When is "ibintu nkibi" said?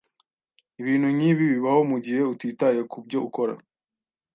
0.81-1.43